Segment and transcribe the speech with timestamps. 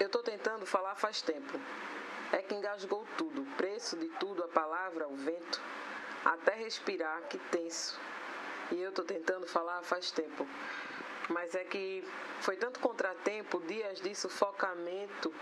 [0.00, 1.58] Eu tô tentando falar faz tempo.
[2.32, 5.60] É que engasgou tudo, o preço de tudo, a palavra, o vento.
[6.24, 7.98] Até respirar, que tenso.
[8.72, 10.46] E eu tô tentando falar faz tempo.
[11.28, 12.04] Mas é que
[12.40, 15.32] foi tanto contratempo, dias de sufocamento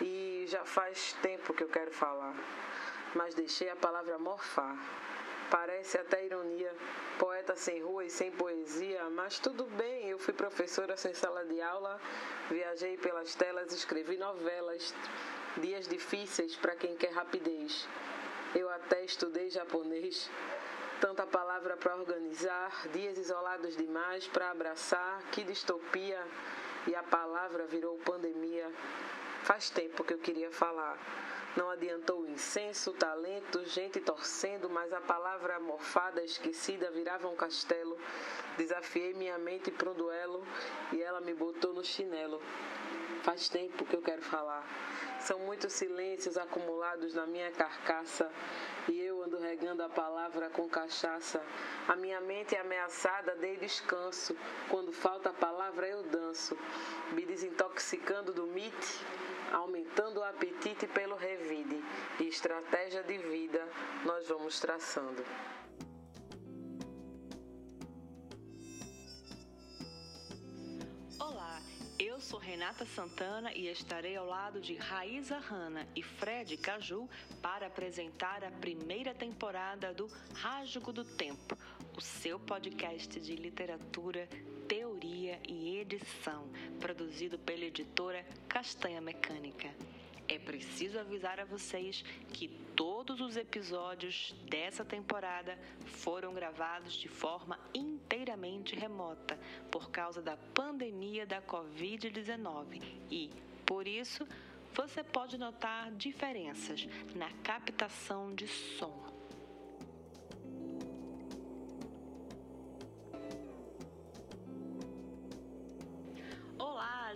[0.00, 2.34] e já faz tempo que eu quero falar.
[3.14, 4.76] Mas deixei a palavra morfar.
[5.52, 6.74] Parece até ironia,
[7.18, 11.60] poeta sem rua e sem poesia, mas tudo bem, eu fui professora sem sala de
[11.60, 12.00] aula,
[12.48, 14.94] viajei pelas telas, escrevi novelas,
[15.58, 17.86] dias difíceis para quem quer rapidez.
[18.54, 20.30] Eu até estudei japonês,
[21.02, 26.26] tanta palavra para organizar, dias isolados demais para abraçar, que distopia,
[26.86, 28.72] e a palavra virou pandemia.
[29.52, 30.96] Faz tempo que eu queria falar.
[31.54, 37.98] Não adiantou incenso, talento, gente torcendo, mas a palavra morfada, esquecida, virava um castelo.
[38.56, 40.42] Desafiei minha mente para um duelo
[40.90, 42.40] e ela me botou no chinelo.
[43.24, 44.66] Faz tempo que eu quero falar.
[45.20, 48.32] São muitos silêncios acumulados na minha carcaça
[48.88, 51.42] e eu ando regando a palavra com cachaça.
[51.88, 54.36] A minha mente é ameaçada, dei descanso.
[54.68, 56.56] Quando falta a palavra, eu danço.
[57.12, 59.04] Me desintoxicando do mite
[59.52, 61.84] aumentando o apetite pelo revide
[62.18, 63.68] e estratégia de vida
[64.04, 65.22] nós vamos traçando.
[72.22, 77.08] Sou Renata Santana e estarei ao lado de Raíza Hanna e Fred Caju
[77.42, 81.58] para apresentar a primeira temporada do Rasgo do Tempo,
[81.96, 84.28] o seu podcast de literatura,
[84.68, 86.48] teoria e edição,
[86.78, 89.68] produzido pela editora Castanha Mecânica.
[90.28, 97.58] É preciso avisar a vocês que todos os episódios dessa temporada foram gravados de forma
[97.74, 99.38] inteiramente remota
[99.70, 103.30] por causa da pandemia da Covid-19 e,
[103.66, 104.26] por isso,
[104.72, 109.11] você pode notar diferenças na captação de som.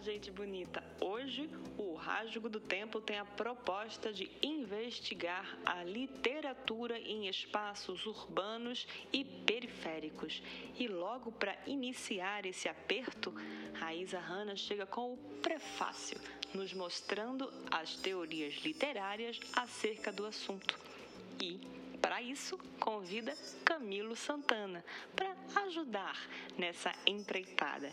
[0.00, 0.82] Gente bonita!
[1.00, 1.48] Hoje,
[1.78, 9.24] o Rasgo do Tempo tem a proposta de investigar a literatura em espaços urbanos e
[9.24, 10.42] periféricos.
[10.78, 13.34] E logo para iniciar esse aperto,
[13.74, 16.20] Raíza Hanna chega com o prefácio,
[16.54, 20.78] nos mostrando as teorias literárias acerca do assunto.
[21.40, 21.60] E
[22.06, 24.84] para isso, convida Camilo Santana
[25.16, 26.16] para ajudar
[26.56, 27.90] nessa empreitada.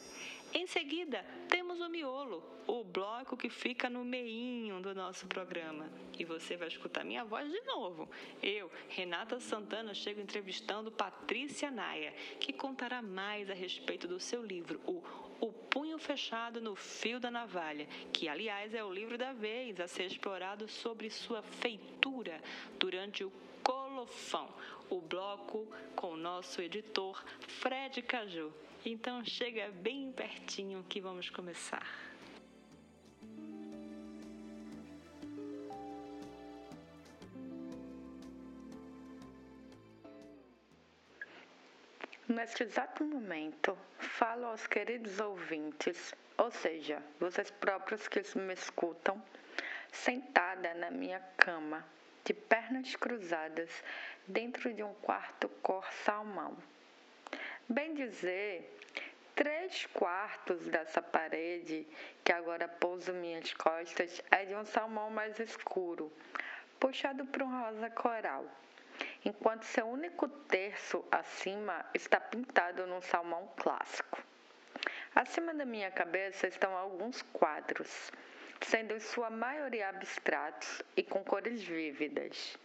[0.54, 5.90] Em seguida, temos o miolo, o bloco que fica no meinho do nosso programa.
[6.20, 8.08] E você vai escutar minha voz de novo.
[8.40, 14.80] Eu, Renata Santana, chego entrevistando Patrícia Naia, que contará mais a respeito do seu livro,
[14.86, 15.02] o
[15.42, 19.88] O Punho Fechado no Fio da Navalha, que, aliás, é o livro da vez a
[19.88, 22.40] ser explorado sobre sua feitura
[22.78, 23.32] durante o
[24.04, 24.50] Colofão,
[24.90, 25.66] o bloco
[25.96, 28.52] com o nosso editor Fred Caju.
[28.86, 31.88] Então chega bem pertinho que vamos começar.
[42.28, 49.24] Neste exato momento, falo aos queridos ouvintes, ou seja, vocês próprios que me escutam,
[49.94, 51.86] sentada na minha cama,
[52.24, 53.70] de pernas cruzadas,
[54.28, 56.58] dentro de um quarto cor salmão.
[57.68, 58.78] Bem dizer,
[59.36, 61.88] três quartos dessa parede,
[62.24, 66.12] que agora pouso minhas costas, é de um salmão mais escuro,
[66.80, 68.46] puxado para um rosa coral,
[69.26, 74.22] enquanto seu único terço acima está pintado num salmão clássico.
[75.16, 78.12] Acima da minha cabeça estão alguns quadros,
[78.64, 82.58] sendo em sua maioria abstratos e com cores vívidas.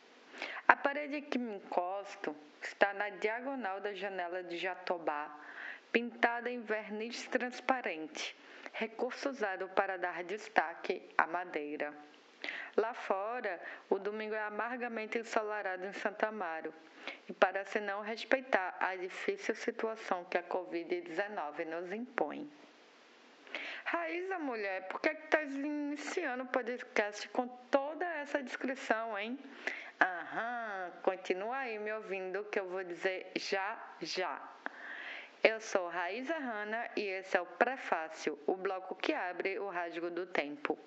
[0.67, 5.29] A parede que me encosto está na diagonal da janela de Jatobá,
[5.91, 8.37] pintada em verniz transparente,
[8.73, 11.93] recurso usado para dar destaque à madeira.
[12.77, 13.61] Lá fora,
[13.91, 16.73] o domingo é amargamente ensolarado em Santa Amaro
[17.29, 22.49] e parece não respeitar a difícil situação que a Covid-19 nos impõe.
[23.91, 29.39] Raíza, mulher, por que estás iniciando o podcast com toda essa descrição, hein?
[29.99, 34.47] Aham, continua aí me ouvindo que eu vou dizer já já.
[35.43, 40.11] Eu sou Raíza Hanna e esse é o Prefácio, o bloco que abre o rasgo
[40.11, 40.79] do tempo.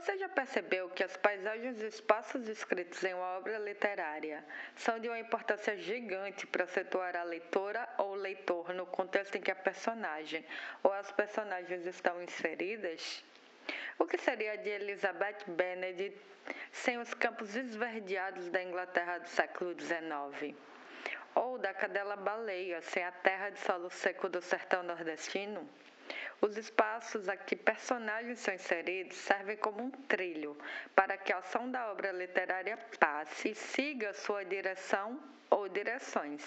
[0.00, 4.42] Você já percebeu que as paisagens e espaços escritos em uma obra literária
[4.74, 9.50] são de uma importância gigante para situar a leitora ou leitor no contexto em que
[9.50, 10.42] a personagem
[10.82, 13.22] ou as personagens estão inseridas?
[13.98, 16.16] O que seria de Elizabeth Bennet
[16.72, 20.56] sem os campos esverdeados da Inglaterra do século XIX?
[21.34, 25.68] Ou da cadela baleia sem a terra de solo seco do sertão nordestino?
[26.42, 30.56] Os espaços a que personagens são inseridos servem como um trilho
[30.94, 35.20] para que a ação da obra literária passe e siga sua direção
[35.50, 36.42] ou direções.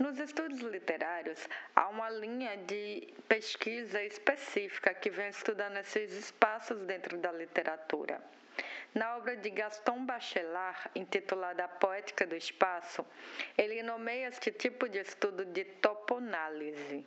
[0.00, 7.16] Nos estudos literários, há uma linha de pesquisa específica que vem estudando esses espaços dentro
[7.18, 8.20] da literatura.
[8.92, 13.06] Na obra de Gaston Bachelard, intitulada A Poética do Espaço,
[13.56, 17.04] ele nomeia este tipo de estudo de toponálise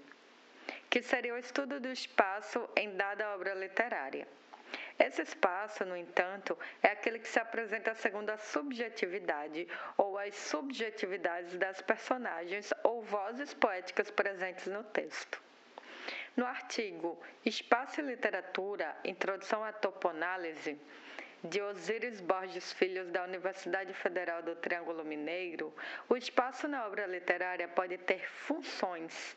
[0.96, 4.26] que seria o estudo do espaço em dada obra literária.
[4.98, 11.58] Esse espaço, no entanto, é aquele que se apresenta segundo a subjetividade ou as subjetividades
[11.58, 15.44] das personagens ou vozes poéticas presentes no texto.
[16.38, 20.80] No artigo Espaço e Literatura Introdução à Toponálise,
[21.44, 25.76] de Osíris Borges Filhos da Universidade Federal do Triângulo Mineiro,
[26.08, 29.36] o espaço na obra literária pode ter funções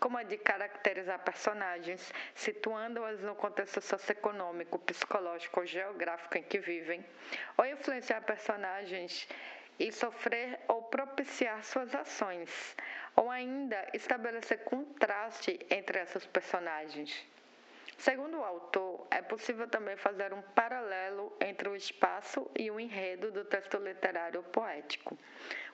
[0.00, 7.04] como a de caracterizar personagens, situando-as no contexto socioeconômico, psicológico ou geográfico em que vivem,
[7.56, 9.28] ou influenciar personagens
[9.78, 12.76] e sofrer ou propiciar suas ações,
[13.14, 17.26] ou ainda estabelecer contraste entre essas personagens.
[17.98, 23.30] Segundo o autor, é possível também fazer um paralelo entre o espaço e o enredo
[23.30, 25.16] do texto literário poético,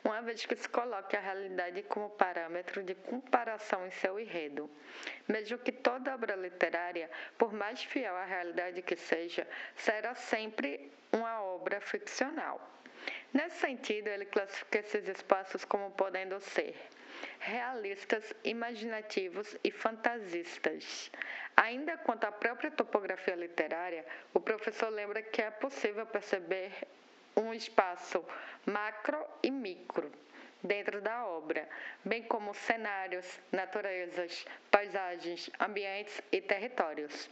[0.04, 4.70] uma vez que se coloque a realidade como parâmetro de comparação em seu enredo.
[5.26, 11.42] Mesmo que toda obra literária, por mais fiel à realidade que seja, será sempre uma
[11.42, 12.60] obra ficcional.
[13.32, 16.76] Nesse sentido, ele classifica esses espaços como podendo ser
[17.38, 21.10] realistas, imaginativos e fantasistas.
[21.56, 26.72] Ainda quanto à própria topografia literária, o professor lembra que é possível perceber
[27.36, 28.24] um espaço
[28.66, 30.10] macro e micro
[30.62, 31.68] dentro da obra,
[32.04, 37.28] bem como cenários, naturezas, paisagens, ambientes e territórios.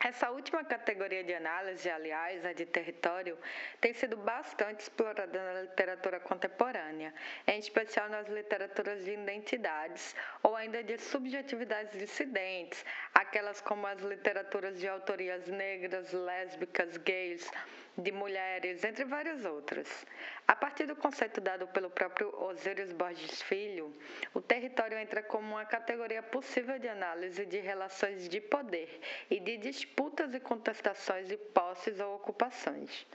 [0.00, 3.36] Essa última categoria de análise, aliás, a de território,
[3.80, 7.12] tem sido bastante explorada na literatura contemporânea,
[7.46, 14.78] em especial nas literaturas de identidades ou ainda de subjetividades dissidentes, aquelas como as literaturas
[14.78, 17.50] de autorias negras, lésbicas, gays,
[17.98, 20.06] de mulheres, entre várias outras.
[20.46, 23.92] A partir do conceito dado pelo próprio Osíris Borges Filho,
[24.32, 29.56] o território entra como uma categoria possível de análise de relações de poder e de
[29.58, 33.06] disputas e contestações de posses ou ocupações.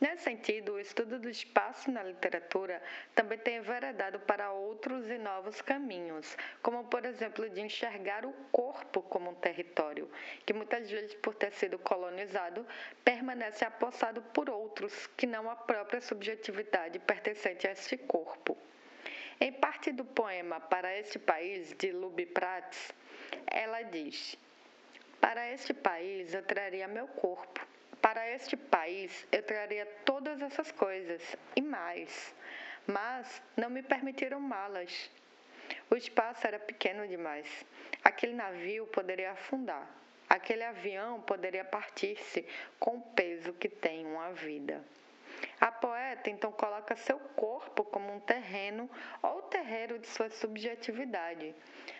[0.00, 2.80] Nesse sentido, o estudo do espaço na literatura
[3.16, 9.02] também tem enveredado para outros e novos caminhos, como, por exemplo, de enxergar o corpo
[9.02, 10.08] como um território,
[10.46, 12.64] que muitas vezes, por ter sido colonizado,
[13.04, 18.56] permanece apossado por outros, que não a própria subjetividade pertencente a este corpo.
[19.40, 22.92] Em parte do poema Para este País, de Luby Prats,
[23.48, 24.38] ela diz:
[25.20, 27.66] Para este país eu traria meu corpo
[28.00, 31.22] para este país, eu traria todas essas coisas
[31.56, 32.34] e mais,
[32.86, 35.10] mas não me permitiram malas.
[35.90, 37.46] O espaço era pequeno demais.
[38.02, 39.86] Aquele navio poderia afundar.
[40.28, 42.46] Aquele avião poderia partir-se
[42.78, 44.84] com o peso que tem uma vida.
[45.60, 48.88] A poeta então coloca seu corpo como um terreno
[49.20, 51.52] ou terreiro de sua subjetividade,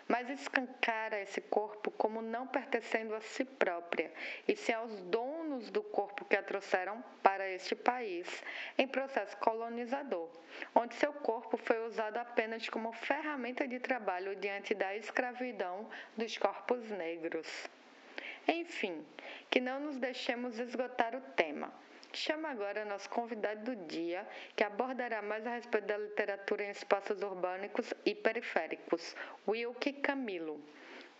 [0.07, 4.13] mas escancara esse corpo como não pertencendo a si própria,
[4.47, 8.43] e sim aos donos do corpo que a trouxeram para este país,
[8.77, 10.29] em processo colonizador,
[10.73, 16.89] onde seu corpo foi usado apenas como ferramenta de trabalho diante da escravidão dos corpos
[16.91, 17.69] negros.
[18.47, 19.05] Enfim,
[19.49, 21.71] que não nos deixemos esgotar o tema.
[22.11, 27.21] Chamo agora nosso convidado do dia, que abordará mais a respeito da literatura em espaços
[27.21, 29.15] urbânicos e periféricos,
[29.47, 30.59] Wilke Camilo.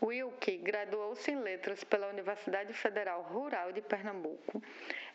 [0.02, 4.64] Wilke graduou-se em Letras pela Universidade Federal Rural de Pernambuco.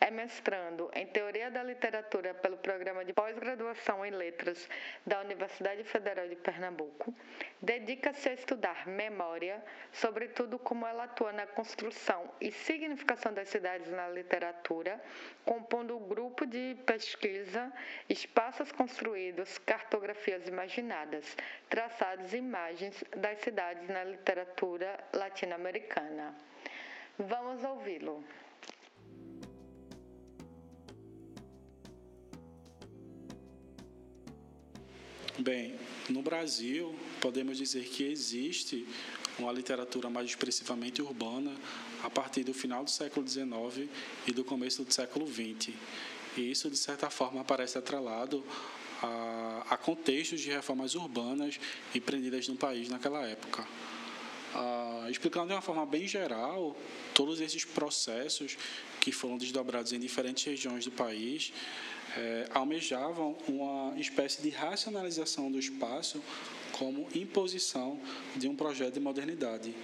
[0.05, 4.69] É mestrando em Teoria da Literatura pelo Programa de Pós-Graduação em Letras
[5.07, 7.15] da Universidade Federal de Pernambuco.
[7.63, 14.07] Dedica-se a estudar memória, sobretudo como ela atua na construção e significação das cidades na
[14.11, 15.03] literatura,
[15.43, 17.73] compondo o grupo de pesquisa
[18.07, 21.35] Espaços Construídos, Cartografias Imaginadas,
[21.71, 26.35] traçados e imagens das cidades na literatura latino-americana.
[27.19, 28.23] Vamos ouvi-lo.
[35.39, 35.75] Bem,
[36.09, 38.87] no Brasil, podemos dizer que existe
[39.37, 41.53] uma literatura mais expressivamente urbana
[42.05, 43.91] a partir do final do século XIX
[44.29, 45.75] e do começo do século XX.
[46.37, 48.45] E isso, de certa forma, aparece atrelado
[49.03, 51.59] a, a contextos de reformas urbanas
[51.93, 53.67] empreendidas no país naquela época.
[54.55, 56.77] Ah, explicando de uma forma bem geral,
[57.13, 58.57] todos esses processos
[59.01, 61.53] que foram desdobrados em diferentes regiões do país
[62.17, 66.23] é, almejavam uma espécie de racionalização do espaço
[66.73, 68.01] como imposição
[68.37, 69.75] de um projeto de modernidade.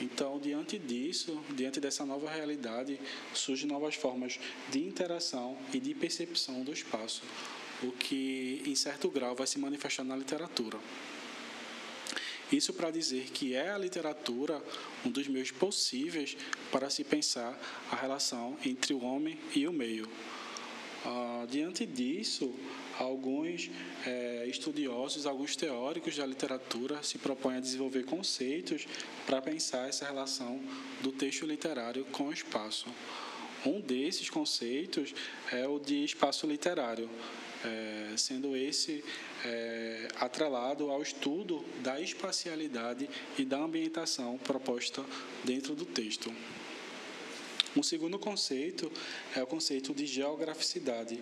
[0.00, 2.98] Então, diante disso, diante dessa nova realidade,
[3.32, 4.38] surgem novas formas
[4.70, 7.22] de interação e de percepção do espaço,
[7.82, 10.78] o que, em certo grau, vai se manifestar na literatura.
[12.50, 14.62] Isso para dizer que é a literatura
[15.06, 16.36] um dos meios possíveis
[16.70, 17.58] para se pensar
[17.90, 20.08] a relação entre o homem e o meio.
[21.04, 22.54] Ah, diante disso,
[22.98, 23.68] alguns
[24.06, 28.86] é, estudiosos, alguns teóricos da literatura se propõem a desenvolver conceitos
[29.26, 30.60] para pensar essa relação
[31.00, 32.86] do texto literário com o espaço.
[33.66, 35.12] Um desses conceitos
[35.50, 37.10] é o de espaço literário,
[37.64, 39.04] é, sendo esse
[39.44, 45.04] é, atrelado ao estudo da espacialidade e da ambientação proposta
[45.44, 46.32] dentro do texto.
[47.74, 48.92] Um segundo conceito
[49.34, 51.18] é o conceito de geograficidade,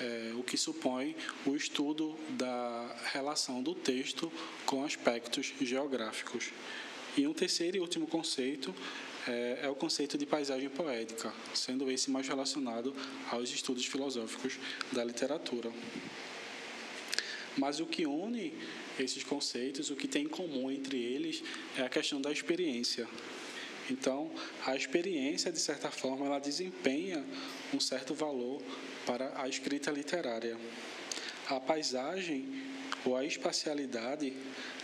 [0.00, 4.32] é, o que supõe o estudo da relação do texto
[4.64, 6.50] com aspectos geográficos.
[7.16, 8.72] E um terceiro e último conceito
[9.26, 12.94] é, é, o conceito de paisagem poética, sendo esse mais relacionado
[13.30, 14.58] aos estudos filosóficos
[14.92, 15.72] da literatura.
[17.56, 18.54] Mas o que une
[19.00, 21.42] esses conceitos, o que tem em comum entre eles,
[21.76, 23.08] é a questão da experiência.
[23.90, 24.30] Então,
[24.64, 27.24] a experiência, de certa forma, ela desempenha
[27.74, 28.62] um certo valor
[29.04, 30.56] para a escrita literária.
[31.48, 32.48] A paisagem
[33.04, 34.32] ou a espacialidade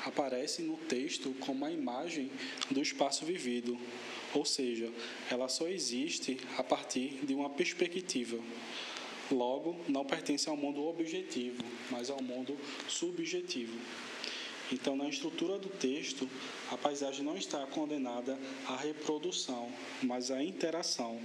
[0.05, 2.31] aparece no texto como a imagem
[2.71, 3.79] do espaço vivido,
[4.35, 4.93] ou seja,
[5.31, 8.39] ela só existe a partir de uma perspectiva.
[9.31, 12.57] Logo, não pertence ao mundo objetivo, mas ao mundo
[12.89, 13.79] subjetivo.
[14.71, 16.29] Então, na estrutura do texto,
[16.71, 19.73] a paisagem não está condenada à reprodução,
[20.03, 21.19] mas à interação.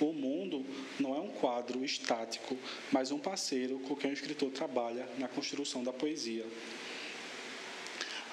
[0.00, 0.64] O mundo
[0.98, 2.56] não é um quadro estático,
[2.92, 6.46] mas um parceiro com quem o escritor trabalha na construção da poesia.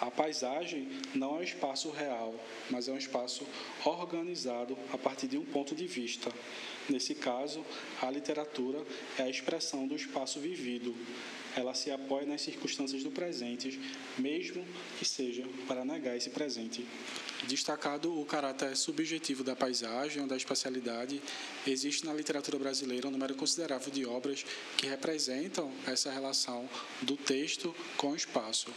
[0.02, 2.36] A paisagem não é um espaço real,
[2.70, 3.48] mas é um espaço
[3.86, 6.30] organizado a partir de um ponto de vista.
[6.90, 7.66] Nesse caso,
[8.02, 8.84] a literatura
[9.18, 10.94] é a expressão do espaço vivido.
[11.56, 13.80] Ela se apoia nas circunstâncias do presente,
[14.18, 14.66] mesmo
[14.98, 16.86] que seja para negar esse presente.
[17.48, 21.22] Destacado o caráter subjetivo da paisagem ou da espacialidade,
[21.68, 24.46] existe na literatura brasileira um número considerável de obras
[24.78, 26.68] que representam essa relação
[27.02, 28.74] do texto com o espaço.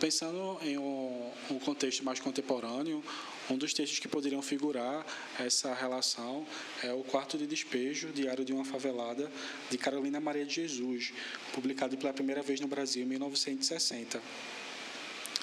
[0.00, 3.04] Pensando em um, um, contexto mais contemporâneo,
[3.48, 5.06] um dos textos que poderiam figurar
[5.38, 6.44] essa relação
[6.82, 9.30] é o Quarto de Despejo, Diário de uma Favelada,
[9.70, 11.12] de Carolina Maria de Jesus,
[11.52, 14.20] publicado pela primeira vez no Brasil em 1960.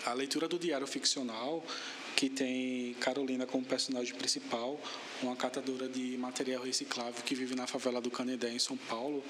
[0.06, 1.66] A leitura do diário ficcional
[2.15, 4.79] que tem Carolina como personagem principal,
[5.22, 9.24] uma catadora de material reciclável que vive na favela do Canedé, em São Paulo,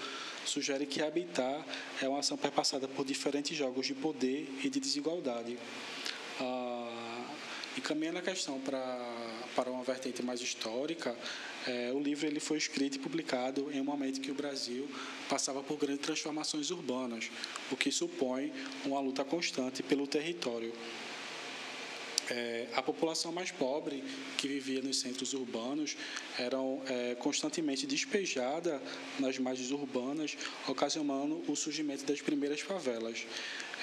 [0.46, 1.66] sugere que habitar
[2.02, 5.58] é uma ação perpassada por diferentes jogos de poder e de desigualdade.
[6.40, 7.26] Ah,
[7.78, 8.80] e caminhando a questão para,
[9.54, 11.14] para uma vertente mais histórica,
[11.68, 14.88] é, o livro ele foi escrito e publicado em um momento que o Brasil
[15.28, 17.30] passava por grandes transformações urbanas,
[17.70, 18.54] o que supõe
[18.86, 20.72] uma luta constante pelo território.
[22.30, 24.04] É, a população mais pobre
[24.38, 25.96] que vivia nos centros urbanos
[26.40, 28.82] era é, constantemente despejada
[29.20, 33.26] nas margens urbanas, ocasionando o surgimento das primeiras favelas.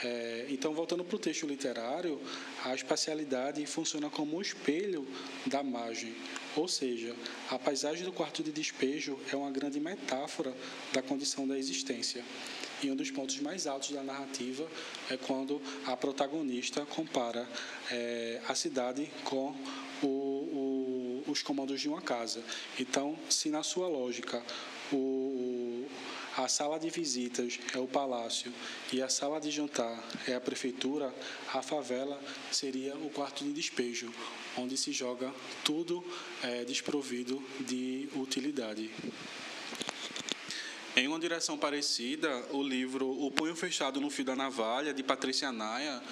[0.04, 2.20] É, então, voltando para o texto literário,
[2.64, 5.06] a espacialidade funciona como um espelho
[5.46, 6.14] da margem,
[6.56, 7.14] ou seja,
[7.48, 10.52] a paisagem do quarto de despejo é uma grande metáfora
[10.92, 12.24] da condição da existência.
[12.82, 14.68] E um dos pontos mais altos da narrativa
[15.08, 17.48] é quando a protagonista compara
[17.90, 19.54] é, a cidade com
[20.02, 22.42] o, o, os comandos de uma casa.
[22.80, 24.42] Então, se na sua lógica
[24.92, 25.86] o,
[26.36, 28.52] a sala de visitas é o palácio
[28.92, 31.14] e a sala de jantar é a prefeitura,
[31.54, 32.20] a favela
[32.50, 34.12] seria o quarto de despejo,
[34.56, 36.04] onde se joga tudo
[36.42, 38.90] é, desprovido de utilidade.
[40.94, 45.50] Em uma direção parecida, o livro O Punho Fechado no Fio da Navalha, de Patrícia
[45.50, 46.02] Naia,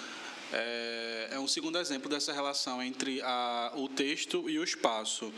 [0.51, 5.31] é, é um segundo exemplo dessa relação entre a, o texto e o espaço.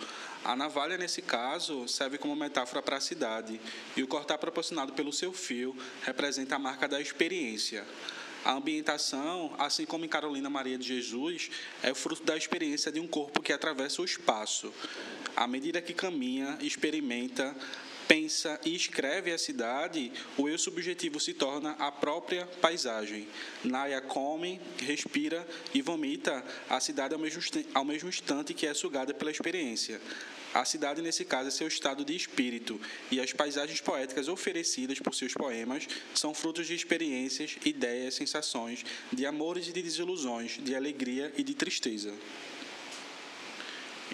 [0.45, 3.59] A navalha, nesse caso, serve como metáfora para a cidade,
[3.97, 7.85] e o cortar proporcionado pelo seu fio representa a marca da experiência.
[8.45, 13.07] A ambientação, assim como em Carolina Maria de Jesus, é fruto da experiência de um
[13.07, 14.73] corpo que atravessa o espaço.
[15.35, 17.53] À medida que caminha, experimenta,
[18.13, 23.27] pensa e escreve a cidade, o eu subjetivo se torna a própria paisagem.
[23.63, 25.43] Naya come, respira
[25.73, 27.41] e vomita a cidade ao mesmo,
[27.73, 29.99] ao mesmo instante que é sugada pela experiência.
[30.53, 32.79] A cidade, nesse caso, é seu estado de espírito,
[33.09, 39.25] e as paisagens poéticas oferecidas por seus poemas são frutos de experiências, ideias, sensações, de
[39.25, 42.13] amores e de desilusões, de alegria e de tristeza.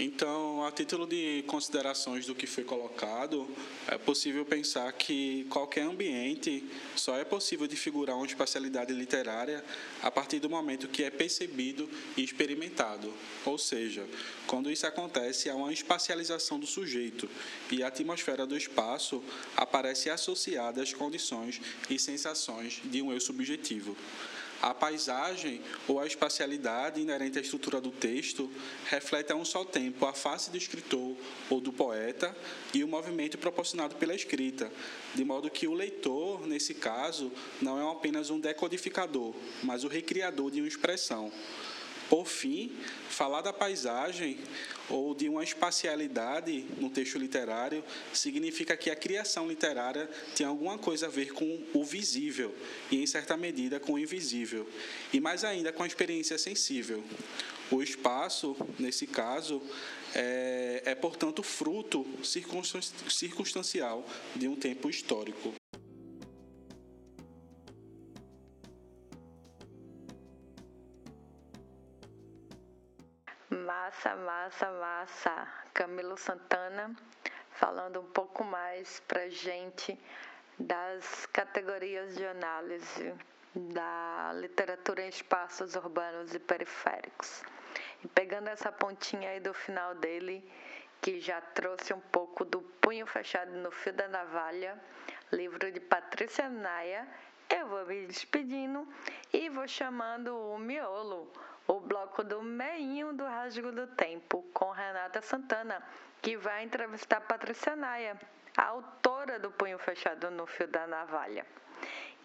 [0.02, 3.46] Então, a título de considerações do que foi colocado,
[3.86, 6.64] é possível pensar que qualquer ambiente
[6.96, 9.62] só é possível de figurar uma espacialidade literária
[10.02, 13.14] a partir do momento que é percebido e experimentado.
[13.44, 14.08] Ou seja,
[14.48, 17.30] quando isso acontece, há uma espacialização do sujeito
[17.70, 19.22] e a atmosfera do espaço
[19.58, 23.98] aparece associada às condições e sensações de um eu subjetivo.
[24.62, 28.52] A paisagem ou a espacialidade inerente à estrutura do texto
[28.90, 31.16] reflete a um só tempo a face do escritor
[31.50, 32.36] ou do poeta
[32.74, 34.72] e o movimento proporcionado pela escrita,
[35.16, 40.52] de modo que o leitor, nesse caso, não é apenas um decodificador, mas o recriador
[40.52, 41.32] de uma expressão.
[42.10, 42.76] Por fim,
[43.08, 44.40] falar da paisagem
[44.90, 51.06] ou de uma espacialidade no texto literário significa que a criação literária tem alguma coisa
[51.06, 52.56] a ver com o visível
[52.90, 54.68] e, em certa medida, com o invisível,
[55.14, 57.04] e mais ainda com a experiência sensível.
[57.70, 59.62] O espaço, nesse caso,
[60.16, 64.04] é, é portanto, fruto circunstancial
[64.36, 65.59] de um tempo histórico.
[73.90, 75.48] Massa, massa, massa.
[75.74, 76.96] Camilo Santana
[77.50, 80.00] falando um pouco mais para gente
[80.60, 83.16] das categorias de análise
[83.56, 87.44] da literatura em espaços urbanos e periféricos.
[88.04, 90.48] E pegando essa pontinha aí do final dele,
[91.02, 94.80] que já trouxe um pouco do Punho Fechado no Fio da Navalha,
[95.32, 97.08] livro de Patrícia Naia,
[97.50, 98.88] eu vou me despedindo
[99.34, 101.34] e vou chamando o miolo
[101.70, 105.84] o bloco do meinho do Rasgo do Tempo, com Renata Santana,
[106.20, 108.20] que vai entrevistar Patrícia Naia,
[108.58, 111.46] a autora do Punho Fechado no Fio da Navalha.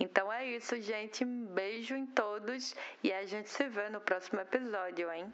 [0.00, 1.26] Então é isso, gente.
[1.26, 5.30] Um beijo em todos e a gente se vê no próximo episódio, hein?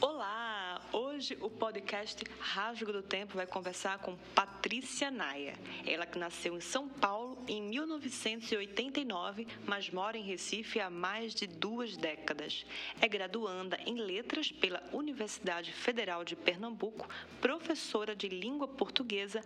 [0.00, 0.69] Olá!
[0.92, 5.54] Hoje o podcast Rasgo do Tempo vai conversar com Patrícia Naia.
[5.86, 11.46] Ela que nasceu em São Paulo em 1989, mas mora em Recife há mais de
[11.46, 12.66] duas décadas.
[13.00, 17.08] É graduanda em Letras pela Universidade Federal de Pernambuco,
[17.40, 19.44] professora de língua portuguesa,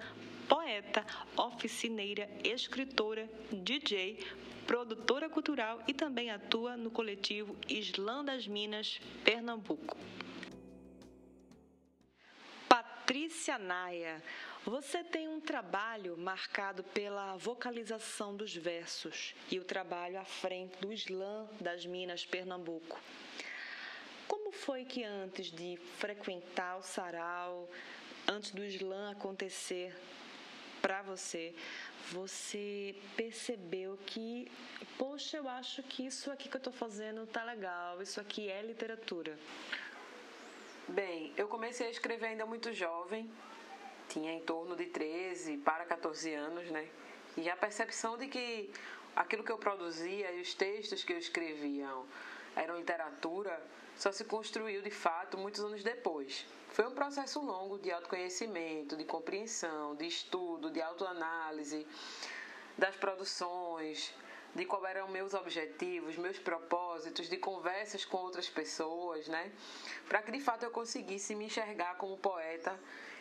[0.48, 1.04] poeta,
[1.36, 4.18] oficineira, escritora, DJ,
[4.66, 9.94] produtora cultural e também atua no coletivo Islã das Minas, Pernambuco.
[13.14, 14.20] Patrícia Naia,
[14.64, 20.92] você tem um trabalho marcado pela vocalização dos versos e o trabalho à frente do
[20.92, 23.00] Islã das Minas, Pernambuco.
[24.26, 27.70] Como foi que antes de frequentar o sarau,
[28.26, 29.94] antes do Islã acontecer
[30.82, 31.54] para você,
[32.10, 34.50] você percebeu que,
[34.98, 38.60] poxa, eu acho que isso aqui que eu estou fazendo tá legal, isso aqui é
[38.60, 39.38] literatura?
[40.88, 43.30] Bem, eu comecei a escrever ainda muito jovem,
[44.06, 46.86] tinha em torno de 13 para 14 anos, né?
[47.38, 48.70] E a percepção de que
[49.16, 51.88] aquilo que eu produzia e os textos que eu escrevia
[52.54, 53.58] eram literatura
[53.96, 56.46] só se construiu de fato muitos anos depois.
[56.68, 61.86] Foi um processo longo de autoconhecimento, de compreensão, de estudo, de autoanálise
[62.76, 64.12] das produções,
[64.54, 69.52] de quais eram meus objetivos, meus propósitos, de conversas com outras pessoas, né?
[70.08, 72.78] Para que de fato eu conseguisse me enxergar como poeta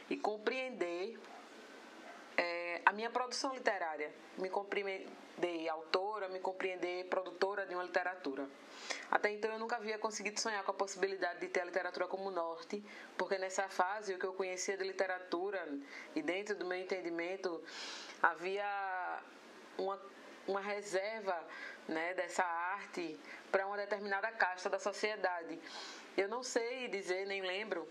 [0.10, 1.20] e compreender
[2.38, 8.48] é, a minha produção literária, me compreender autora, me compreender produtora de uma literatura.
[9.10, 12.30] Até então eu nunca havia conseguido sonhar com a possibilidade de ter a literatura como
[12.30, 12.84] norte,
[13.18, 15.68] porque nessa fase o que eu conhecia de literatura
[16.16, 17.64] e dentro do meu entendimento
[18.22, 19.22] havia
[19.78, 20.00] uma
[20.48, 21.38] uma reserva
[21.88, 23.20] né, dessa arte
[23.52, 25.60] para uma determinada casta da sociedade.
[26.18, 27.88] Eu não sei dizer, nem lembro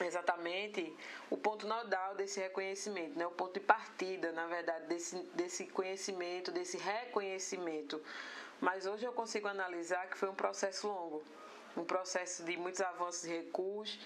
[0.00, 0.94] exatamente
[1.30, 3.26] o ponto nodal desse reconhecimento, né?
[3.26, 8.02] o ponto de partida, na verdade, desse, desse conhecimento, desse reconhecimento.
[8.60, 11.22] Mas hoje eu consigo analisar que foi um processo longo,
[11.76, 13.98] um processo de muitos avanços e recuos,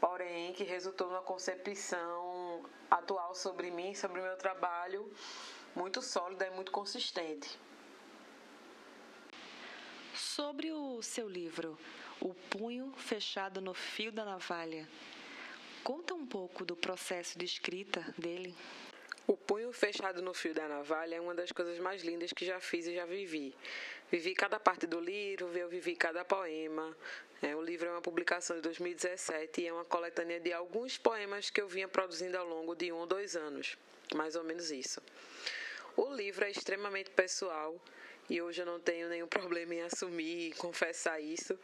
[0.00, 5.10] porém que resultou numa concepção atual sobre mim, sobre o meu trabalho,
[5.74, 7.58] muito sólida e muito consistente.
[10.14, 11.78] Sobre o seu livro,
[12.20, 14.88] O Punho Fechado no Fio da Navalha,
[15.82, 18.56] conta um pouco do processo de escrita dele.
[19.26, 22.60] O punho fechado no fio da navalha é uma das coisas mais lindas que já
[22.60, 23.54] fiz e já vivi.
[24.10, 26.94] Vivi cada parte do livro, eu vivi cada poema.
[27.40, 31.48] É, o livro é uma publicação de 2017 e é uma coletânea de alguns poemas
[31.48, 33.78] que eu vinha produzindo ao longo de um ou dois anos,
[34.14, 35.00] mais ou menos isso.
[35.96, 37.80] O livro é extremamente pessoal
[38.28, 41.56] e hoje eu não tenho nenhum problema em assumir e confessar isso.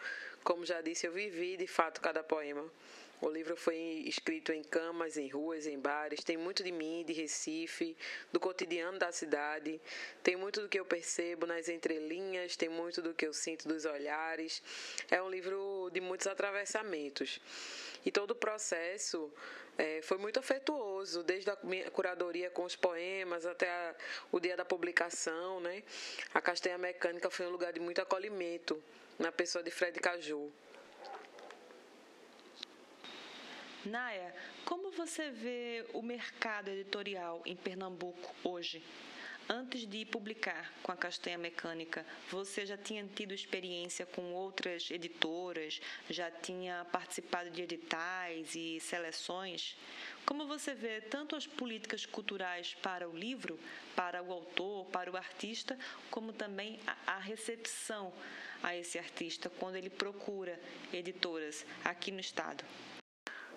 [0.45, 2.65] Como já disse, eu vivi de fato cada poema.
[3.21, 6.23] O livro foi escrito em camas, em ruas, em bares.
[6.23, 7.97] Tem muito de mim, de Recife,
[8.33, 9.81] do cotidiano da cidade.
[10.23, 13.85] Tem muito do que eu percebo nas entrelinhas, tem muito do que eu sinto dos
[13.85, 14.63] olhares.
[15.11, 17.41] É um livro de muitos atravessamentos.
[18.05, 19.33] E todo o processo
[19.77, 23.95] é, foi muito afetuoso, desde a minha curadoria com os poemas até a,
[24.33, 25.61] o dia da publicação.
[25.61, 25.83] Né?
[26.33, 28.83] A Castanha Mecânica foi um lugar de muito acolhimento
[29.19, 30.51] na pessoa de Fred Caju.
[33.85, 34.35] Naya,
[34.65, 38.83] como você vê o mercado editorial em Pernambuco hoje?
[39.53, 45.81] Antes de publicar com a Castanha Mecânica, você já tinha tido experiência com outras editoras?
[46.09, 49.77] Já tinha participado de editais e seleções?
[50.25, 53.59] Como você vê tanto as políticas culturais para o livro,
[53.97, 55.77] para o autor, para o artista,
[56.13, 58.13] como também a recepção
[58.63, 60.61] a esse artista quando ele procura
[60.93, 62.65] editoras aqui no estado?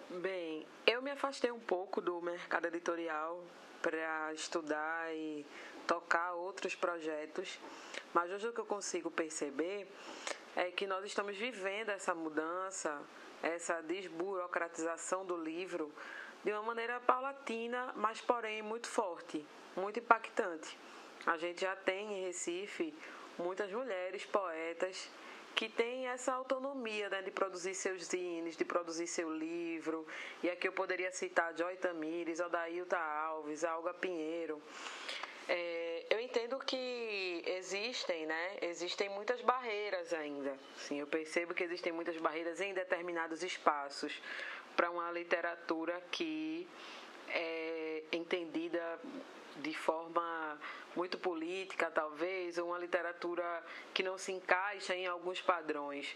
[0.09, 3.45] Bem, eu me afastei um pouco do mercado editorial
[3.83, 5.45] para estudar e
[5.87, 7.59] tocar outros projetos,
[8.13, 9.87] mas hoje o que eu consigo perceber
[10.55, 13.01] é que nós estamos vivendo essa mudança,
[13.41, 15.91] essa desburocratização do livro
[16.43, 20.77] de uma maneira paulatina, mas porém muito forte, muito impactante.
[21.25, 22.93] A gente já tem em Recife
[23.37, 25.09] muitas mulheres poetas
[25.55, 30.05] que tem essa autonomia né, de produzir seus zines, de produzir seu livro.
[30.41, 34.61] E aqui eu poderia citar Joy Tamires, Odailta Alves, Alga Pinheiro.
[35.47, 38.57] É, eu entendo que existem, né?
[38.61, 40.57] Existem muitas barreiras ainda.
[40.77, 44.21] Sim, eu percebo que existem muitas barreiras em determinados espaços
[44.75, 46.67] para uma literatura que
[47.29, 48.99] é entendida
[49.57, 50.59] de forma
[50.95, 56.15] muito política, talvez, ou uma literatura que não se encaixa em alguns padrões.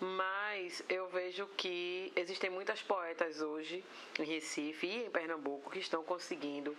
[0.00, 3.84] Mas eu vejo que existem muitas poetas hoje
[4.18, 6.76] em Recife e em Pernambuco que estão conseguindo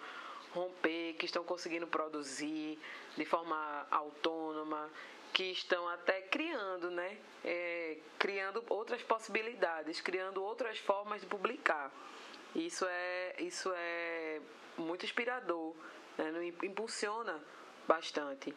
[0.54, 2.80] romper, que estão conseguindo produzir
[3.16, 4.90] de forma autônoma,
[5.34, 7.18] que estão até criando, né?
[7.44, 11.92] É, criando outras possibilidades, criando outras formas de publicar.
[12.56, 14.42] Isso é, isso é
[14.78, 15.76] muito inspirador
[16.24, 17.40] né, impulsiona
[17.88, 18.54] bastante.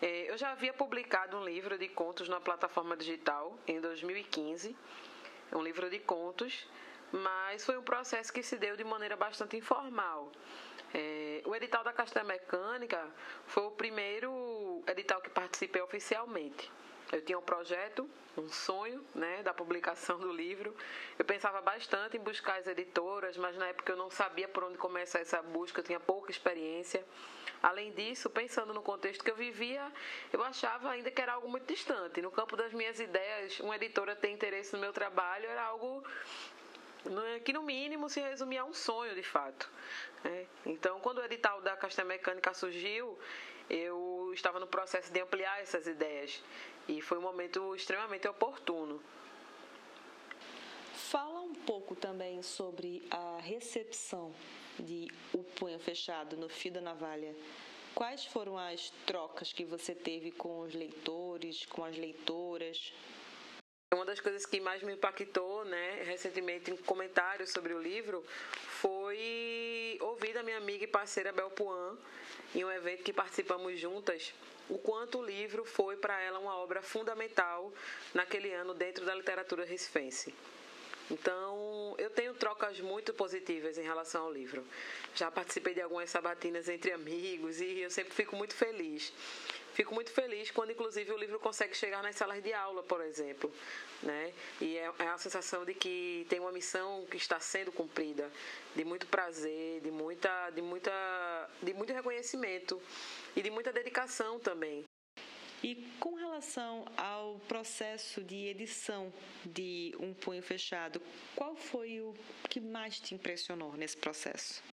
[0.00, 4.76] É, eu já havia publicado um livro de contos na plataforma digital em 2015,
[5.52, 6.66] um livro de contos,
[7.12, 10.30] mas foi um processo que se deu de maneira bastante informal.
[10.94, 13.02] É, o edital da Castanha Mecânica
[13.46, 16.70] foi o primeiro edital que participei oficialmente.
[17.10, 20.74] Eu tinha um projeto, um sonho, né, da publicação do livro.
[21.18, 24.78] Eu pensava bastante em buscar as editoras, mas na época eu não sabia por onde
[24.78, 27.04] começar essa busca, eu tinha pouca experiência.
[27.62, 29.92] Além disso, pensando no contexto que eu vivia,
[30.32, 32.20] eu achava ainda que era algo muito distante.
[32.22, 36.02] No campo das minhas ideias, uma editora ter interesse no meu trabalho era algo
[37.44, 39.68] que no mínimo se resumia a um sonho de fato.
[40.24, 40.46] Né?
[40.66, 43.18] Então, quando o edital da Castanha Mecânica surgiu,
[43.68, 46.42] eu estava no processo de ampliar essas ideias
[46.88, 49.02] e foi um momento extremamente oportuno.
[50.94, 54.34] Fala um pouco também sobre a recepção
[54.78, 57.34] de O Punho Fechado no Fio da Navalha.
[57.94, 62.92] Quais foram as trocas que você teve com os leitores, com as leitoras?
[63.92, 68.24] Uma das coisas que mais me impactou, né, recentemente em comentários sobre o livro,
[68.80, 71.98] foi ouvir da minha amiga e parceira Bel Puan,
[72.54, 74.32] em um evento que participamos juntas,
[74.70, 77.70] o quanto o livro foi para ela uma obra fundamental
[78.14, 80.34] naquele ano dentro da literatura recifense.
[81.10, 84.64] Então, eu tenho trocas muito positivas em relação ao livro.
[85.14, 89.12] Já participei de algumas sabatinas entre amigos e eu sempre fico muito feliz.
[89.74, 93.50] Fico muito feliz quando, inclusive, o livro consegue chegar nas salas de aula, por exemplo.
[94.02, 94.32] Né?
[94.60, 98.30] E é, é a sensação de que tem uma missão que está sendo cumprida,
[98.76, 102.80] de muito prazer, de, muita, de, muita, de muito reconhecimento
[103.34, 104.84] e de muita dedicação também.
[105.62, 109.12] E com relação ao processo de edição
[109.44, 111.00] de Um Punho Fechado,
[111.36, 112.14] qual foi o
[112.50, 114.71] que mais te impressionou nesse processo?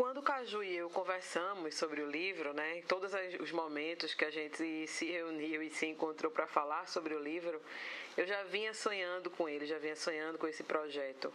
[0.00, 4.30] Quando o Caju e eu conversamos sobre o livro, né, todos os momentos que a
[4.30, 7.60] gente se reuniu e se encontrou para falar sobre o livro,
[8.16, 11.30] eu já vinha sonhando com ele, já vinha sonhando com esse projeto.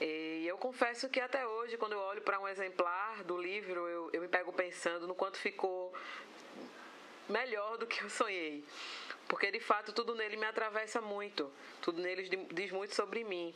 [0.00, 4.10] E eu confesso que até hoje, quando eu olho para um exemplar do livro, eu,
[4.12, 5.92] eu me pego pensando no quanto ficou
[7.28, 8.64] melhor do que eu sonhei.
[9.26, 11.50] Porque de fato tudo nele me atravessa muito,
[11.82, 13.52] tudo nele diz muito sobre mim.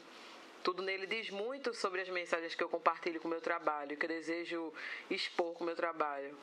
[0.62, 4.04] Tudo nele diz muito sobre as mensagens que eu compartilho com o meu trabalho, que
[4.04, 4.72] eu desejo
[5.10, 6.36] expor com o meu trabalho.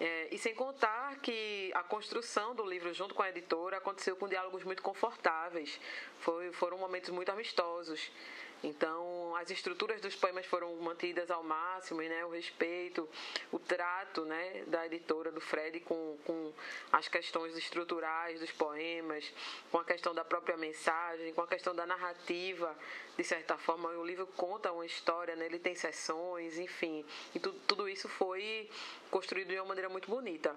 [0.00, 4.28] É, e sem contar que a construção do livro junto com a editora aconteceu com
[4.28, 5.80] diálogos muito confortáveis,
[6.20, 8.12] Foi, foram momentos muito amistosos.
[8.62, 12.24] Então, as estruturas dos poemas foram mantidas ao máximo, né?
[12.24, 13.08] o respeito,
[13.52, 14.64] o trato né?
[14.66, 16.52] da editora, do Fred, com, com
[16.92, 19.32] as questões estruturais dos poemas,
[19.70, 22.76] com a questão da própria mensagem, com a questão da narrativa,
[23.16, 23.88] de certa forma.
[23.90, 25.46] O livro conta uma história, né?
[25.46, 27.04] ele tem sessões, enfim.
[27.32, 28.68] E tudo, tudo isso foi
[29.08, 30.54] construído de uma maneira muito bonita.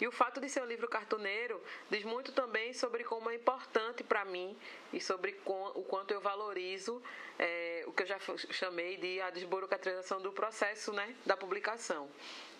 [0.00, 4.02] E o fato de ser um livro cartuneiro diz muito também sobre como é importante
[4.02, 4.56] para mim
[4.92, 7.02] e sobre o quanto eu valorizo
[7.38, 8.13] é, o que eu já
[8.50, 12.08] chamei de a desburocratização do processo né, da publicação.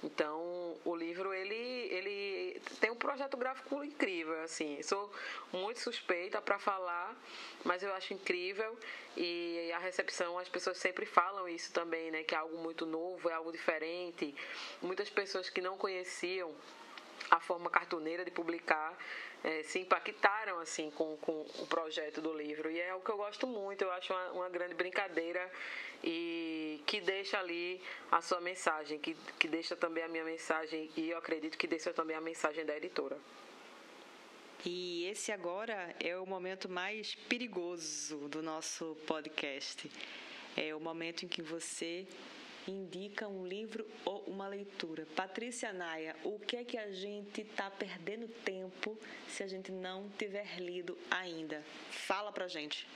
[0.03, 4.83] Então, o livro ele, ele tem um projeto gráfico incrível, assim.
[4.83, 5.11] Sou
[5.51, 7.17] muito suspeita para falar,
[7.65, 8.79] mas eu acho incrível
[9.17, 13.31] e a recepção, as pessoas sempre falam isso também, né, que é algo muito novo,
[13.31, 14.35] é algo diferente.
[14.83, 16.55] Muitas pessoas que não conheciam
[17.31, 18.97] a forma cartuneira de publicar
[19.43, 23.17] é, se impactaram assim com, com o projeto do livro e é o que eu
[23.17, 25.51] gosto muito eu acho uma, uma grande brincadeira
[26.03, 31.11] e que deixa ali a sua mensagem que, que deixa também a minha mensagem e
[31.11, 33.19] eu acredito que deixa também a mensagem da editora
[34.67, 39.91] e esse agora é o momento mais perigoso do nosso podcast.
[40.57, 42.07] É o momento em que você
[42.67, 45.07] indica um livro ou uma leitura.
[45.15, 48.99] Patrícia Naia, o que é que a gente está perdendo tempo
[49.29, 51.63] se a gente não tiver lido ainda?
[51.91, 52.89] Fala pra gente.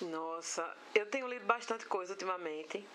[0.00, 2.86] Nossa, eu tenho lido bastante coisa ultimamente,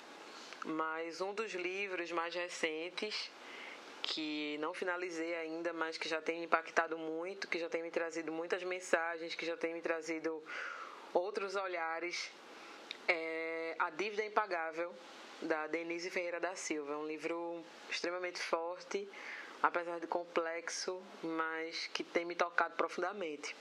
[0.66, 3.30] mas um dos livros mais recentes
[4.02, 7.90] que não finalizei ainda, mas que já tem me impactado muito, que já tem me
[7.90, 10.44] trazido muitas mensagens, que já tem me trazido
[11.14, 12.32] outros olhares,
[13.08, 14.94] é A Dívida Impagável,
[15.44, 16.94] da Denise Ferreira da Silva.
[16.94, 19.08] É um livro extremamente forte,
[19.62, 23.56] apesar de complexo, mas que tem me tocado profundamente.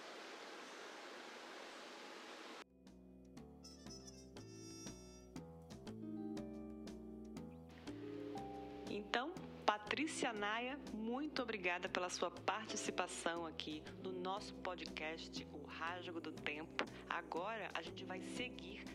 [8.89, 9.33] Então,
[9.67, 16.85] Patrícia Naia, muito obrigada pela sua participação aqui no nosso podcast O Rasgo do Tempo.
[17.09, 18.92] Agora a gente vai seguir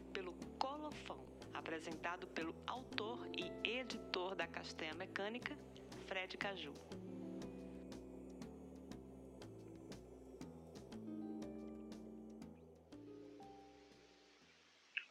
[1.67, 5.53] apresentado pelo autor e editor da Castanha Mecânica,
[6.07, 6.71] Fred Caju.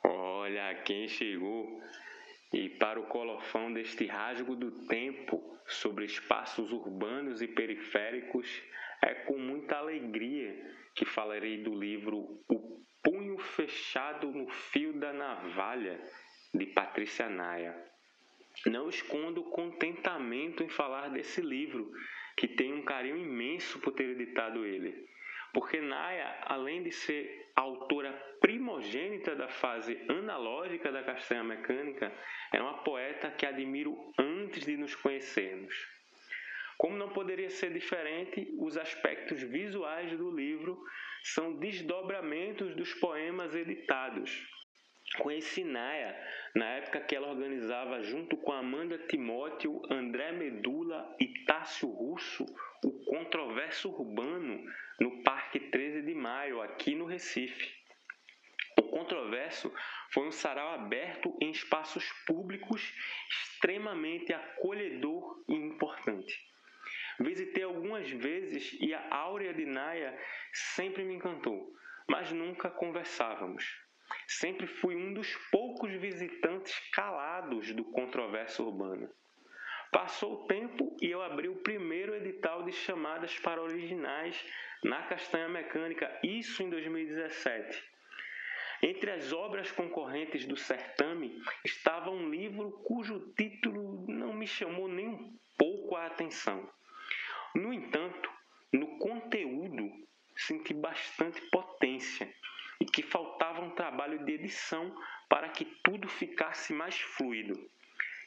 [0.02, 1.78] Olha quem chegou!
[2.54, 8.48] E para o colofão deste rasgo do tempo sobre espaços urbanos e periféricos,
[9.02, 10.56] é com muita alegria
[10.94, 12.16] que falarei do livro
[12.48, 16.00] O Punho Fechado no Fio da Navalha,
[16.56, 17.76] de Patrícia Naia.
[18.66, 21.92] Não escondo contentamento em falar desse livro,
[22.36, 25.06] que tem um carinho imenso por ter editado ele.
[25.52, 32.12] Porque Naia, além de ser autora primogênita da fase analógica da castanha mecânica,
[32.52, 35.74] é uma poeta que admiro antes de nos conhecermos.
[36.76, 40.78] Como não poderia ser diferente, os aspectos visuais do livro
[41.22, 44.46] são desdobramentos dos poemas editados,
[45.18, 46.16] Conheci Naya
[46.54, 52.46] na época que ela organizava, junto com Amanda Timóteo, André Medula e Tássio Russo,
[52.82, 54.64] o Controverso Urbano
[55.00, 57.74] no Parque 13 de Maio, aqui no Recife.
[58.78, 59.72] O Controverso
[60.10, 62.92] foi um sarau aberto em espaços públicos
[63.28, 66.42] extremamente acolhedor e importante.
[67.20, 70.18] Visitei algumas vezes e a áurea de Naya
[70.52, 71.74] sempre me encantou,
[72.08, 73.85] mas nunca conversávamos.
[74.26, 79.10] Sempre fui um dos poucos visitantes calados do controverso urbano.
[79.90, 84.44] Passou o tempo e eu abri o primeiro edital de chamadas para originais
[84.82, 87.82] na Castanha Mecânica, isso em 2017.
[88.82, 95.08] Entre as obras concorrentes do certame estava um livro cujo título não me chamou nem
[95.08, 96.68] um pouco a atenção.
[97.54, 98.30] No entanto,
[98.72, 99.90] no conteúdo
[100.36, 101.65] senti bastante potência
[104.06, 104.94] trabalho de edição
[105.28, 107.54] para que tudo ficasse mais fluido.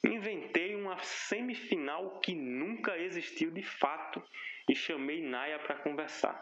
[0.03, 4.21] Inventei uma semifinal que nunca existiu de fato
[4.67, 6.39] e chamei Naya para conversar.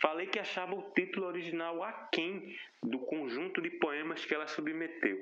[0.00, 5.18] Falei que achava o título original aquém do conjunto de poemas que ela submeteu.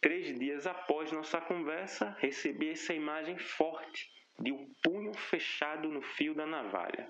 [0.00, 6.34] Três dias após nossa conversa, recebi essa imagem forte de um punho fechado no fio
[6.34, 7.06] da navalha.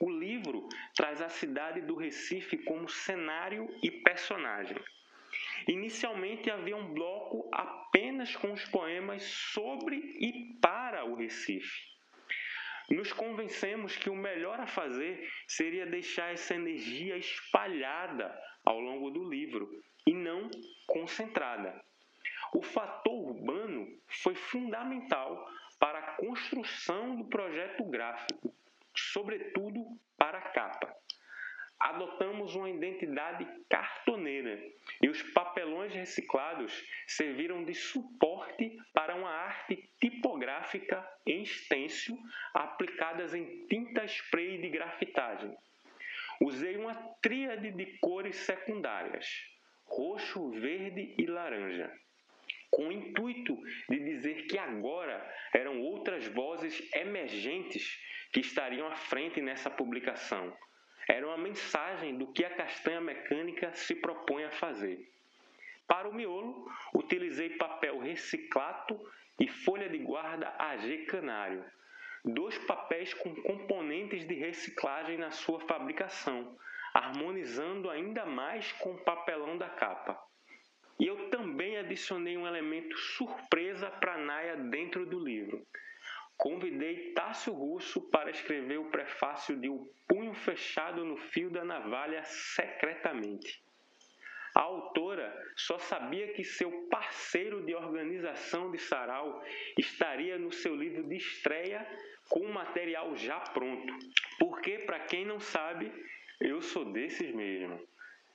[0.00, 4.78] O livro traz a cidade do Recife como cenário e personagem.
[5.66, 11.88] Inicialmente havia um bloco apenas com os poemas sobre e para o Recife.
[12.90, 18.34] Nos convencemos que o melhor a fazer seria deixar essa energia espalhada
[18.64, 19.68] ao longo do livro
[20.06, 20.48] e não
[20.86, 21.84] concentrada.
[22.54, 25.46] O fator urbano foi fundamental
[25.78, 28.54] para a construção do projeto gráfico,
[29.12, 29.84] sobretudo
[30.16, 30.94] para a capa
[31.78, 34.60] adotamos uma identidade cartoneira
[35.00, 36.72] e os papelões reciclados
[37.06, 42.18] serviram de suporte para uma arte tipográfica em stencil
[42.52, 45.56] aplicadas em tinta spray de grafitagem.
[46.40, 49.26] Usei uma tríade de cores secundárias:
[49.86, 51.92] roxo, verde e laranja
[52.70, 53.58] com o intuito
[53.88, 57.98] de dizer que agora eram outras vozes emergentes
[58.32, 60.56] que estariam à frente nessa publicação,
[61.08, 65.10] era uma mensagem do que a castanha mecânica se propõe a fazer.
[65.86, 69.00] Para o miolo, utilizei papel reciclato
[69.40, 71.64] e folha de guarda AG Canário,
[72.22, 76.54] dois papéis com componentes de reciclagem na sua fabricação,
[76.92, 80.20] harmonizando ainda mais com o papelão da capa.
[81.00, 85.64] E eu também adicionei um elemento surpresa para Naya dentro do livro
[86.38, 92.22] convidei Tássio Russo para escrever o prefácio de O Punho Fechado no Fio da Navalha
[92.24, 93.60] secretamente.
[94.54, 99.44] A autora só sabia que seu parceiro de organização de sarau
[99.76, 101.86] estaria no seu livro de estreia
[102.28, 103.92] com o material já pronto.
[104.38, 105.92] Porque, para quem não sabe,
[106.40, 107.80] eu sou desses mesmo.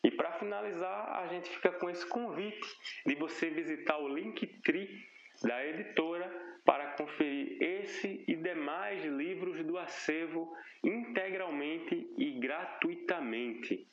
[0.03, 2.67] E para finalizar, a gente fica com esse convite
[3.05, 5.12] de você visitar o Linktree
[5.43, 6.31] da editora
[6.65, 10.51] para conferir esse e demais livros do acervo
[10.83, 13.87] integralmente e gratuitamente.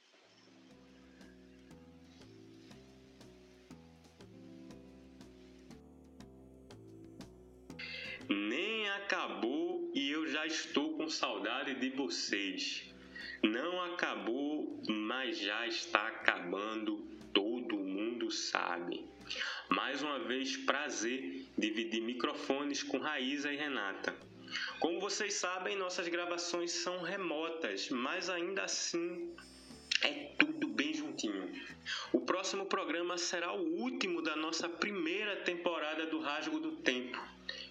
[8.28, 12.88] Nem acabou e eu já estou com saudade de vocês.
[13.42, 16.98] Não acabou, mas já está acabando,
[17.32, 19.04] todo mundo sabe.
[19.70, 24.12] Mais uma vez, prazer dividir microfones com Raíza e Renata.
[24.80, 29.32] Como vocês sabem, nossas gravações são remotas, mas ainda assim
[30.02, 31.52] é tudo bem juntinho.
[32.12, 37.22] O próximo programa será o último da nossa primeira temporada do Rasgo do Tempo,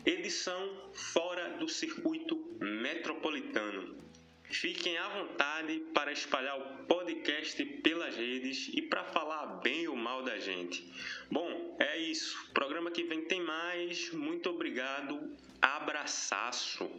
[0.05, 4.08] edição fora do circuito metropolitano.
[4.49, 10.23] Fiquem à vontade para espalhar o podcast pelas redes e para falar bem ou mal
[10.23, 10.91] da gente.
[11.29, 12.35] Bom, é isso.
[12.53, 14.11] Programa que vem tem mais.
[14.11, 15.35] Muito obrigado.
[15.61, 16.89] Abraçaço.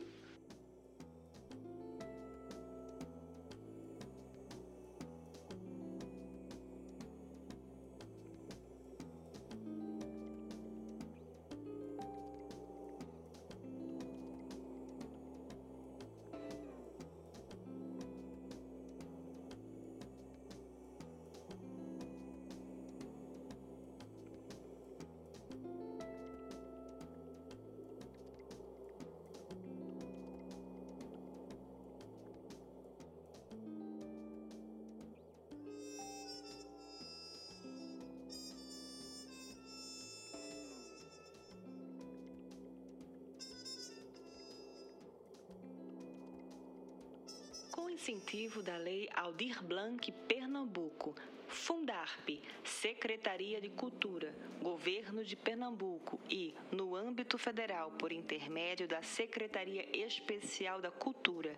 [48.31, 51.16] Incentivo da Lei Aldir Blanc Pernambuco,
[51.49, 52.28] Fundarp,
[52.62, 56.20] Secretaria de Cultura, Governo de Pernambuco.
[56.31, 61.57] E, no âmbito federal, por intermédio da Secretaria Especial da Cultura,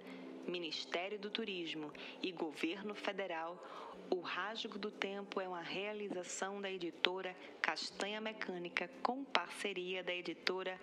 [0.48, 1.92] Ministério do Turismo
[2.22, 3.62] e Governo Federal,
[4.08, 10.80] o Rasgo do Tempo é uma realização da editora Castanha Mecânica com parceria da editora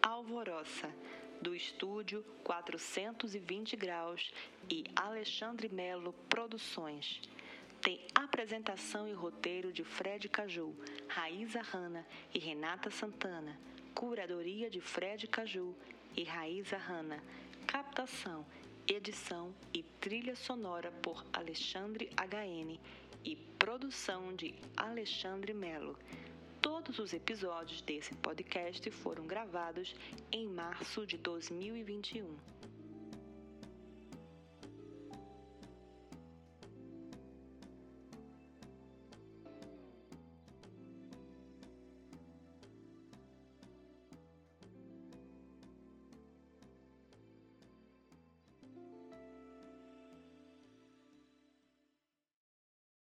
[0.00, 0.88] Alvoroça,
[1.42, 4.32] do estúdio 420 Graus
[4.70, 7.20] e Alexandre Melo Produções.
[7.82, 10.74] Tem apresentação e roteiro de Fred Caju,
[11.08, 13.58] Raíza Hanna e Renata Santana.
[13.94, 15.74] Curadoria de Fred Caju
[16.16, 17.22] e Raíza Hanna.
[17.66, 18.46] Captação
[18.86, 22.78] edição e trilha sonora por Alexandre HN
[23.24, 25.96] e produção de Alexandre Melo.
[26.62, 29.96] Todos os episódios desse podcast foram gravados
[30.30, 32.36] em março de 2021.